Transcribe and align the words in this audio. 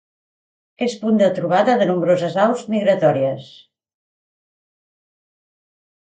És 0.83 0.93
punt 1.01 1.17
de 1.21 1.25
trobada 1.39 1.75
de 1.81 1.85
nombroses 1.89 2.37
aus 2.43 2.63
migratòries. 2.73 3.51